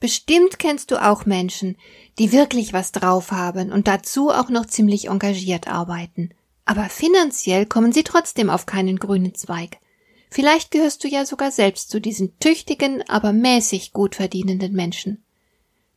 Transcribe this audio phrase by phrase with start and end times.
[0.00, 1.76] Bestimmt kennst du auch Menschen,
[2.18, 6.30] die wirklich was drauf haben und dazu auch noch ziemlich engagiert arbeiten.
[6.64, 9.78] Aber finanziell kommen sie trotzdem auf keinen grünen Zweig.
[10.30, 15.24] Vielleicht gehörst du ja sogar selbst zu diesen tüchtigen, aber mäßig gut verdienenden Menschen.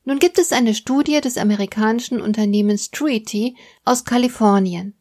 [0.04, 3.56] Nun gibt es eine Studie des amerikanischen Unternehmens Truity
[3.86, 4.96] aus Kalifornien.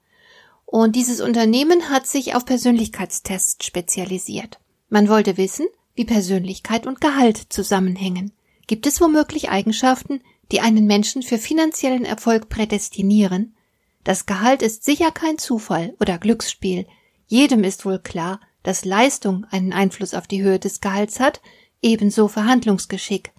[0.66, 4.58] Und dieses Unternehmen hat sich auf Persönlichkeitstests spezialisiert.
[4.88, 8.32] Man wollte wissen, wie Persönlichkeit und Gehalt zusammenhängen.
[8.70, 13.56] Gibt es womöglich Eigenschaften, die einen Menschen für finanziellen Erfolg prädestinieren?
[14.04, 16.86] Das Gehalt ist sicher kein Zufall oder Glücksspiel.
[17.26, 21.40] Jedem ist wohl klar, dass Leistung einen Einfluss auf die Höhe des Gehalts hat,
[21.82, 23.32] ebenso Verhandlungsgeschick.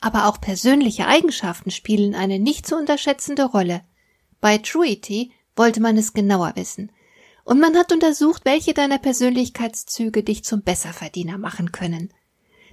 [0.00, 3.82] Aber auch persönliche Eigenschaften spielen eine nicht zu unterschätzende Rolle.
[4.40, 6.92] Bei Truity wollte man es genauer wissen.
[7.44, 12.10] Und man hat untersucht, welche deiner Persönlichkeitszüge dich zum Besserverdiener machen können.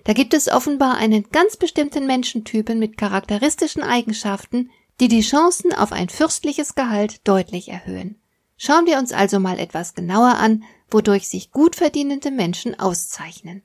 [0.06, 5.92] Da gibt es offenbar einen ganz bestimmten Menschentypen mit charakteristischen Eigenschaften, die die Chancen auf
[5.92, 8.16] ein fürstliches Gehalt deutlich erhöhen.
[8.56, 13.64] Schauen wir uns also mal etwas genauer an, wodurch sich gut verdienende Menschen auszeichnen.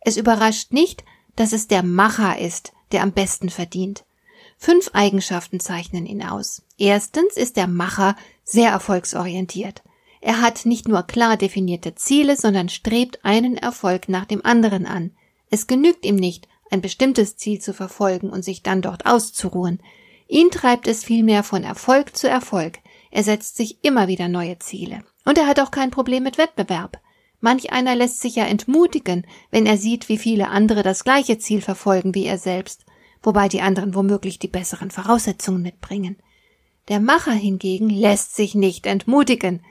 [0.00, 1.02] Es überrascht nicht,
[1.34, 4.04] dass es der Macher ist, der am besten verdient.
[4.58, 6.62] Fünf Eigenschaften zeichnen ihn aus.
[6.76, 9.82] Erstens ist der Macher sehr erfolgsorientiert.
[10.20, 15.12] Er hat nicht nur klar definierte Ziele, sondern strebt einen Erfolg nach dem anderen an.
[15.50, 19.82] Es genügt ihm nicht, ein bestimmtes Ziel zu verfolgen und sich dann dort auszuruhen.
[20.28, 22.78] Ihn treibt es vielmehr von Erfolg zu Erfolg.
[23.10, 25.02] Er setzt sich immer wieder neue Ziele.
[25.24, 27.00] Und er hat auch kein Problem mit Wettbewerb.
[27.40, 31.60] Manch einer lässt sich ja entmutigen, wenn er sieht, wie viele andere das gleiche Ziel
[31.60, 32.84] verfolgen wie er selbst,
[33.22, 36.16] wobei die anderen womöglich die besseren Voraussetzungen mitbringen.
[36.88, 39.62] Der Macher hingegen lässt sich nicht entmutigen.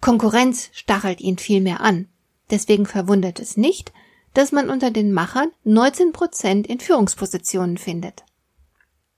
[0.00, 2.08] Konkurrenz stachelt ihn vielmehr an.
[2.50, 3.92] Deswegen verwundert es nicht,
[4.34, 8.24] dass man unter den Machern 19 Prozent in Führungspositionen findet.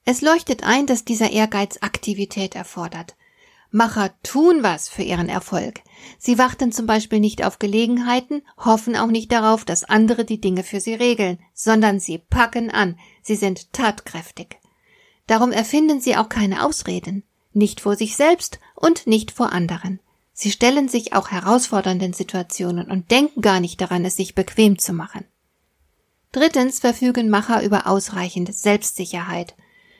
[0.04, 3.16] Es leuchtet ein, dass dieser Ehrgeiz Aktivität erfordert.
[3.72, 5.80] Macher tun was für ihren Erfolg.
[6.18, 10.62] Sie warten zum Beispiel nicht auf Gelegenheiten, hoffen auch nicht darauf, dass andere die Dinge
[10.62, 14.58] für sie regeln, sondern sie packen an, sie sind tatkräftig.
[15.26, 19.98] Darum erfinden sie auch keine Ausreden, nicht vor sich selbst und nicht vor anderen.
[20.38, 24.92] Sie stellen sich auch herausfordernden Situationen und denken gar nicht daran, es sich bequem zu
[24.92, 25.24] machen.
[26.30, 29.54] Drittens verfügen Macher über ausreichende Selbstsicherheit.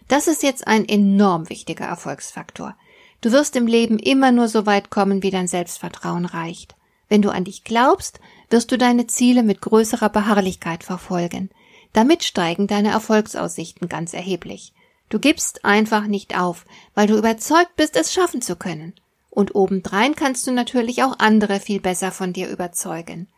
[0.09, 2.77] Das ist jetzt ein enorm wichtiger Erfolgsfaktor.
[3.23, 6.77] Du wirst im Leben immer nur so weit kommen, wie dein Selbstvertrauen reicht.
[7.09, 8.21] Wenn du an dich glaubst,
[8.51, 11.49] wirst du deine Ziele mit größerer Beharrlichkeit verfolgen.
[11.95, 14.75] Damit steigen deine Erfolgsaussichten ganz erheblich.
[15.09, 18.93] Du gibst einfach nicht auf, weil du überzeugt bist, es schaffen zu können.
[19.37, 23.29] Und obendrein kannst du natürlich auch andere viel besser von dir überzeugen.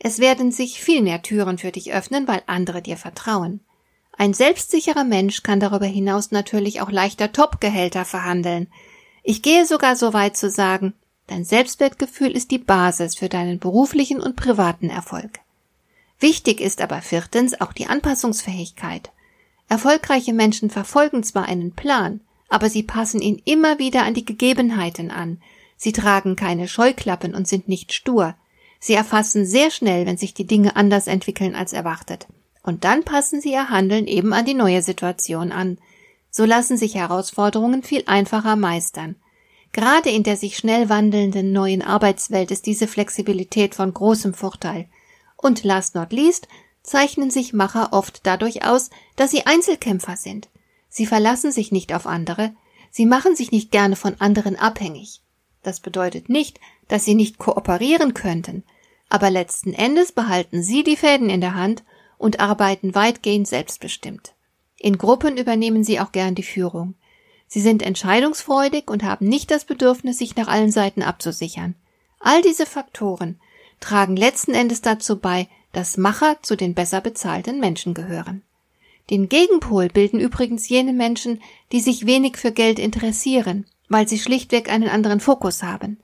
[0.00, 3.60] Es werden sich viel mehr Türen für dich öffnen, weil andere dir vertrauen.
[4.18, 8.66] Ein selbstsicherer Mensch kann darüber hinaus natürlich auch leichter Topgehälter verhandeln.
[9.22, 10.94] Ich gehe sogar so weit zu sagen,
[11.28, 15.38] dein Selbstwertgefühl ist die Basis für deinen beruflichen und privaten Erfolg.
[16.18, 19.12] Wichtig ist aber viertens auch die Anpassungsfähigkeit.
[19.68, 22.18] Erfolgreiche Menschen verfolgen zwar einen Plan,
[22.48, 25.40] aber sie passen ihn immer wieder an die Gegebenheiten an.
[25.76, 28.34] Sie tragen keine Scheuklappen und sind nicht stur.
[28.78, 32.26] Sie erfassen sehr schnell, wenn sich die Dinge anders entwickeln als erwartet.
[32.62, 35.78] Und dann passen sie ihr Handeln eben an die neue Situation an.
[36.30, 39.16] So lassen sich Herausforderungen viel einfacher meistern.
[39.72, 44.88] Gerade in der sich schnell wandelnden neuen Arbeitswelt ist diese Flexibilität von großem Vorteil.
[45.36, 46.48] Und last not least
[46.82, 50.48] zeichnen sich Macher oft dadurch aus, dass sie Einzelkämpfer sind.
[50.96, 52.56] Sie verlassen sich nicht auf andere,
[52.90, 55.20] sie machen sich nicht gerne von anderen abhängig.
[55.62, 56.58] Das bedeutet nicht,
[56.88, 58.64] dass sie nicht kooperieren könnten,
[59.10, 61.84] aber letzten Endes behalten sie die Fäden in der Hand
[62.16, 64.32] und arbeiten weitgehend selbstbestimmt.
[64.78, 66.94] In Gruppen übernehmen sie auch gern die Führung.
[67.46, 71.74] Sie sind entscheidungsfreudig und haben nicht das Bedürfnis, sich nach allen Seiten abzusichern.
[72.20, 73.38] All diese Faktoren
[73.80, 78.45] tragen letzten Endes dazu bei, dass Macher zu den besser bezahlten Menschen gehören.
[79.10, 81.40] Den Gegenpol bilden übrigens jene Menschen,
[81.72, 85.98] die sich wenig für Geld interessieren, weil sie schlichtweg einen anderen Fokus haben.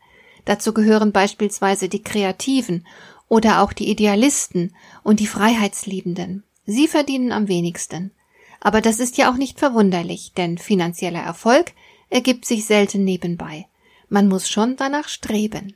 [0.44, 2.86] Dazu gehören beispielsweise die Kreativen
[3.28, 6.44] oder auch die Idealisten und die Freiheitsliebenden.
[6.66, 8.12] Sie verdienen am wenigsten.
[8.60, 11.72] Aber das ist ja auch nicht verwunderlich, denn finanzieller Erfolg
[12.10, 13.66] ergibt sich selten nebenbei.
[14.08, 15.74] Man muss schon danach streben.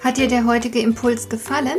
[0.00, 1.78] Hat dir der heutige Impuls gefallen?